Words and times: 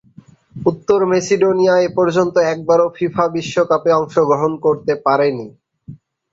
উত্তর 0.55 0.99
মেসিডোনিয়া 1.11 1.75
এপর্যন্ত 1.89 2.35
একবারও 2.53 2.87
ফিফা 2.95 3.25
বিশ্বকাপে 3.35 3.91
অংশগ্রহণ 3.99 4.51
করতে 4.65 4.93
পারেনি। 5.05 5.47